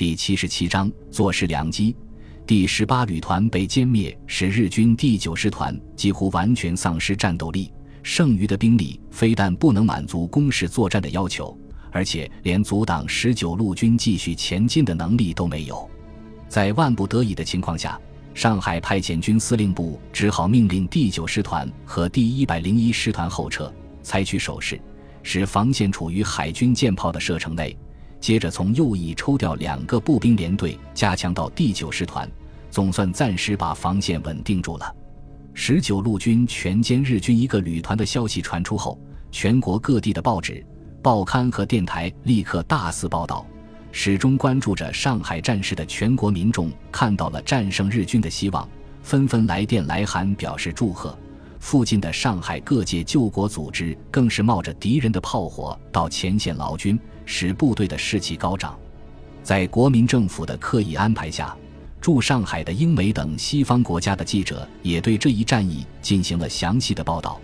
[0.00, 1.94] 第七十七章坐视良机。
[2.46, 7.70] 第十八旅团被歼灭，使日军第九师团几乎完全丧失战斗力。
[8.02, 11.54] 剩余的兵力非但不能满足攻势作战的要求，
[11.92, 15.86] 而且连阻挡十九路军继续前进的能力都没有。
[16.48, 18.00] 在万不得已的情况下，
[18.32, 23.70] 上海派遣军司令部只好命令第九师团和第一百零一师团后撤，
[24.02, 24.80] 采取守势，
[25.22, 27.76] 使防线处于海军舰炮的射程内。
[28.20, 32.30] 接着从右翼抽调两个步兵连队，加强到第九师团，
[32.70, 34.94] 总算暂时把防线稳定住了。
[35.54, 38.98] 十九路军全歼日军一个旅团的消息传出后，
[39.30, 40.64] 全国各地的报纸、
[41.02, 43.44] 报刊和电台立刻大肆报道。
[43.92, 48.68] 始终关注着上海战事的全国民众看到了战胜日军的希望，
[49.02, 51.18] 纷纷来电来函表示祝贺。
[51.60, 58.76] 附近的上海各界救国组织更是冒着敌人的炮火到前线劳军，使部队的士气高涨。
[59.42, 61.54] 在国民政府的刻意安排下，
[62.00, 67.38] 驻上海的英美等西方国家的记者也对这一战役进行了详细的报道。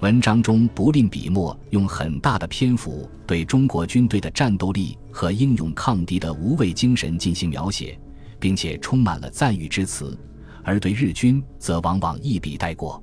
[0.00, 7.98] 文章中不吝笔墨，用很大的篇幅对中国军队的战斗力和英勇抗敌的无畏精神进行描写，
[8.38, 10.18] 并且充满了赞誉之词，
[10.64, 13.02] 而对日军则往往一笔带过。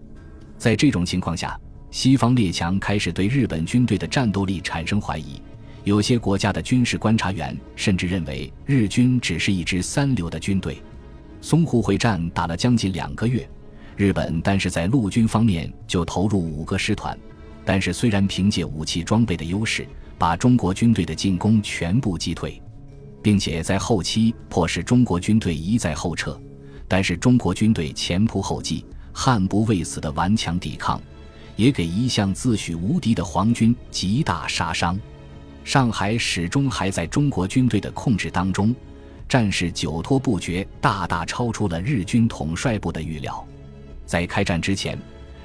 [0.57, 1.59] 在这种情况下，
[1.91, 5.41] 西方列强开始对日本军队的战斗力产生怀疑。
[5.83, 10.81] 有些国家的军事观察员甚至认为日军只是一支三流的军队。
[11.41, 13.47] 淞沪会战打了将近两个月，
[13.95, 17.17] 日本单是在陆军方面就投入五个师团，
[17.63, 22.61] 但是虽然凭借武器装备的优势，把中国军队的进攻全部击退，
[23.21, 26.37] 并且在后期迫使中国军队一再后撤，
[26.87, 28.83] 但是中国军队前仆后继。
[29.19, 31.01] 悍不畏死的顽强抵抗，
[31.55, 34.95] 也给一向自诩无敌的皇军极大杀伤。
[35.63, 38.75] 上海始终还在中国军队的控制当中，
[39.27, 43.43] 战事久拖不决，大大超出了日军统帅部的预料。
[44.05, 44.95] 在开战之前，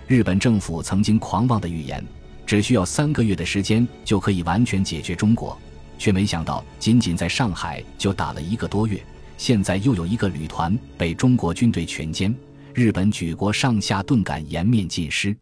[0.07, 2.05] 日本政府曾经狂妄的预言，
[2.45, 5.59] 只需要三个月的时间就可以完全解决中国，
[5.99, 9.03] 却没想到仅仅在上海就打了一个多月，
[9.39, 12.35] 现在又有一个旅团被中国军队全歼。
[12.75, 15.37] 日本举国上下顿感颜面尽失。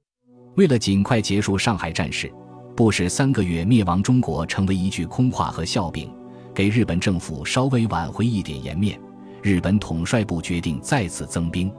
[0.57, 2.31] 为了尽快结束上海战事，
[2.77, 6.13] 不使三个月灭亡中国成为一句空话和笑柄，
[6.53, 9.01] 给日本政府稍微挽回一点颜面，
[9.43, 11.73] 日本统帅部决定再次增兵。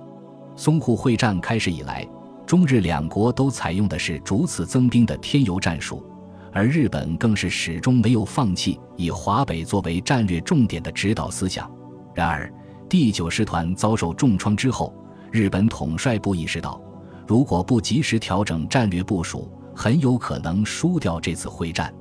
[0.56, 2.08] 淞沪会战开始以来，
[2.46, 6.06] 中日两国都采用的是逐次增兵的添油战术，
[6.54, 11.70] 而日本更是始终没有放弃以华北作为战略重点的指导思想。
[12.16, 12.52] 然而，
[12.88, 14.94] 第九师团遭受重创之后，
[15.32, 16.80] 日本统帅部意识到，
[17.26, 21.94] 如果不及时调整战略部署，很有可能输掉这次会战。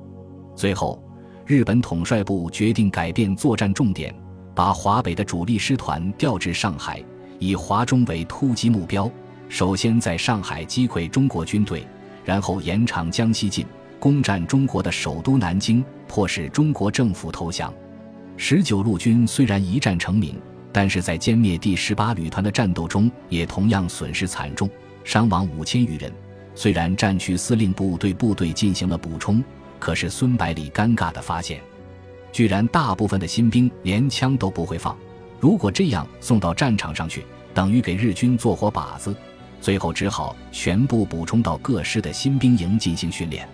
[0.53, 1.01] 最后，
[1.45, 4.13] 日本统帅部决定改变作战重点，
[4.53, 7.01] 把华北的主力师团调至上海，
[7.39, 9.09] 以华中为突击目标，
[9.47, 11.87] 首先在上海击溃中国军队，
[12.25, 13.65] 然后延长江西进，
[13.97, 17.73] 攻占中国的首都南京，迫使中国政府投降。
[18.35, 20.35] 十九路军虽然一战成名。
[20.73, 24.69] 但是在歼灭第十八旅团的战斗中，也同样损失惨重，
[25.03, 26.11] 伤亡五千余人。
[26.55, 29.43] 虽然战区司令部对部队进行了补充，
[29.79, 31.61] 可是孙百里尴尬地发现，
[32.31, 34.97] 居然大部分的新兵连枪都不会放。
[35.39, 39.15] 如果这样送到战场上去，等于给日军做活靶子。
[39.59, 43.47] 最后只好全部补充到各师的新兵营进行训练。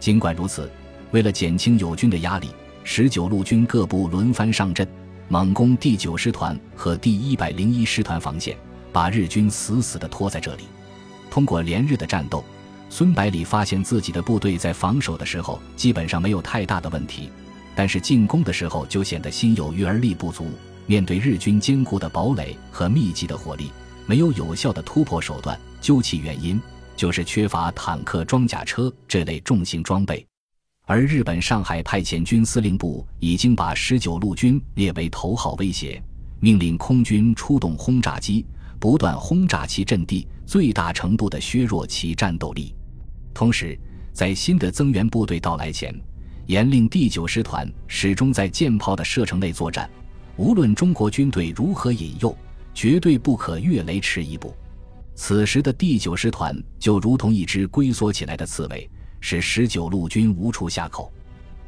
[0.00, 0.70] 尽管如此，
[1.10, 2.48] 为了减轻友军的压力，
[2.84, 4.86] 十九路军各部轮番上阵。
[5.32, 8.54] 猛攻第九师团和第一百零一师团防线，
[8.92, 10.64] 把日军死死地拖在这里。
[11.30, 12.44] 通过连日的战斗，
[12.90, 17.30] 孙百里发现自己的部队在防守的时候基本上没有太大的问题，
[17.74, 20.50] 但是进攻的时候就显得心有余而力不足。
[20.84, 23.70] 面对日军坚固的堡垒和密集的火力，
[24.04, 25.58] 没有有效的突破手段。
[25.80, 26.60] 究其原因，
[26.94, 30.26] 就是缺乏坦克、装甲车这类重型装备。
[30.84, 36.02] 而日本上海派遣军司令部已经把十九路军列为头号威胁，
[36.40, 38.44] 命令空军出动轰炸机，
[38.80, 42.74] 不断轰炸其阵地，最大程度地削弱其战斗力。
[43.32, 43.78] 同时，
[44.12, 45.94] 在新的增援部队到来前，
[46.46, 49.88] 严令第九师团始终在舰炮的射程内作战，
[50.36, 52.36] 无论中国军队如何引诱，
[52.74, 54.52] 绝对不可越雷池一步。
[55.14, 58.90] 此时的第九师团就如同一只龟缩起来的刺猬。
[59.22, 61.10] 使十九路军无处下口，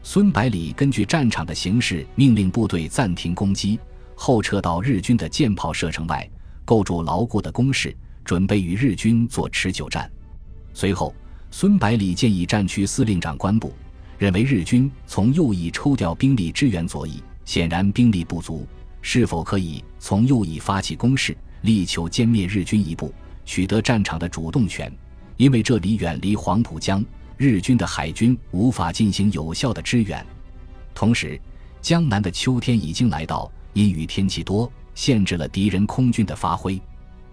[0.03, 3.79] 孙百里根据战场的形势，命令部队暂停攻击，
[4.17, 6.29] 后撤到日军的舰炮射程外，
[6.65, 10.11] 构筑牢固的工事，准备与日军做持久战。
[10.75, 11.15] 随后，
[11.53, 13.73] 孙百里建议战区司令长官部，
[14.19, 18.67] 认为日军从右翼抽调兵力支援左翼，显然兵力不足，
[19.01, 23.15] 是否可以从右翼发起攻势，力求歼灭日军一部，
[23.45, 24.93] 取得战场的主动权？
[25.37, 27.05] 因为这里远离黄浦江，
[27.37, 30.25] 日军的海军无法进行有效的支援。
[30.95, 31.41] 同时，
[31.81, 36.81] 江南的秋天已经来到，阴雨天气多，限制了敌人空军的发挥。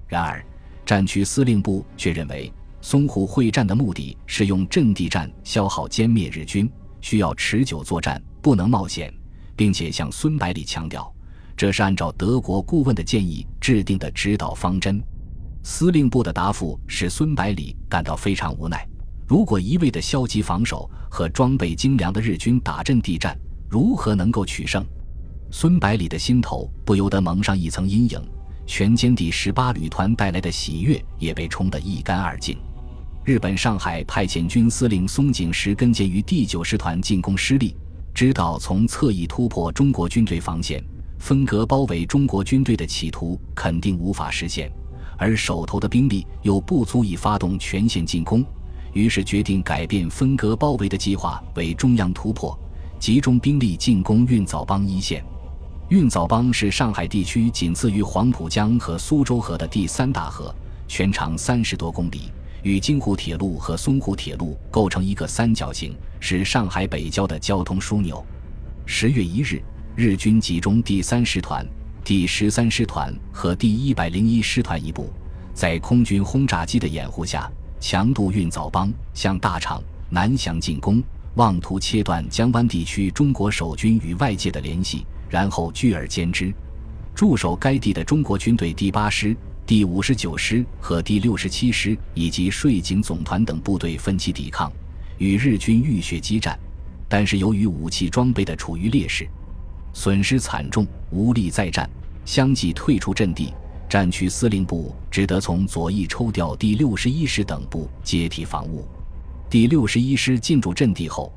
[0.08, 0.44] 然而，
[0.86, 2.52] 战区司令部却认为，
[2.82, 6.70] 淞沪会战的目的是用阵地战消耗歼灭日军，
[7.00, 9.14] 需要持久作战，不能冒险，
[9.56, 11.14] 并且向孙百里强调，
[11.56, 15.02] 这是按照德国顾问的建议制定的指导方针。
[15.64, 18.86] 司令部的答复使孙百里感到非常无奈。
[19.32, 23.34] 如果一味的消极防守和装备精良的日军打阵地战，
[23.70, 24.86] 如何能够取胜？
[25.50, 28.22] 孙百里的心头不由得蒙上一层阴影。
[28.66, 32.58] 全歼第十八旅团带来的喜悦也被冲得一干二净。
[33.24, 37.74] 日本上海派遣军司令松井石根鉴于第九师团进攻失利，
[38.14, 40.84] 知道从侧翼突破中国军队防线、
[41.20, 44.70] 分割包围中国军队的企图肯定无法实现。
[45.18, 48.44] 而手头的兵力又不足以发动全线进攻，
[48.94, 52.58] 于是决定改变分割包围的计划为中央突破，
[53.00, 55.24] 集中兵力进攻运枣帮一线。
[55.90, 60.54] 运枣帮是上海地区仅次于黄浦江和苏州河的第三大河，
[60.88, 62.32] 全长三十多公里，
[62.64, 68.24] 与京沪铁路和淞沪铁路构成一个三角形，是上海北郊的交通枢纽。
[68.86, 69.62] 十月一日，
[69.96, 71.66] 日军集中第三师团。
[72.04, 75.12] 第十三师团和第一百零一师团一部，
[75.54, 81.02] 在空军轰炸机的掩护下，强渡运枣帮，向大厂南翔进攻，
[81.34, 86.54] 妄图切断江湾地区中国守军与外界的联系，然后聚而歼之。
[87.16, 89.36] 驻守该地的中国军队第八师、
[89.66, 94.72] 第五十九师和第六十七师以及税警总团等部队奋起抵抗，
[95.18, 96.58] 与日军浴血激战，
[97.10, 99.28] 但是由于武器装备的处于劣势。
[99.92, 101.90] 损失惨重，无力再战，
[102.26, 103.52] 相继退出阵地。
[103.92, 108.88] 战区司令部只得从左翼抽调第六十一师等部接替防务。
[109.50, 111.30] 第六十一师进驻阵地后，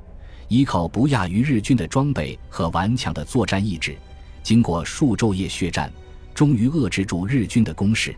[0.47, 3.97] 依靠不亚于日军的装备和顽强的作战意志，
[4.41, 5.93] 经过数昼夜血战，
[6.33, 8.15] 终于遏制住日军的攻势。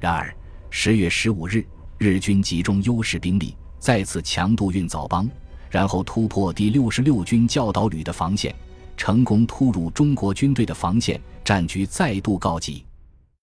[0.00, 0.34] 然而，
[0.70, 1.62] 十月十五日，
[1.98, 5.28] 日军集中优势兵力，再次强渡运枣帮，
[5.68, 8.56] 然后突破第六十六军教导旅的防线。
[8.96, 12.85] 成功突入中国军队的防线，战局再度告急。